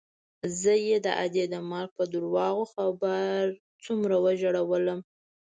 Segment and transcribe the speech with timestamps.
[0.59, 3.41] زه يې د ادې د مرګ په درواغ خبر
[3.83, 4.99] څومره وژړولوم.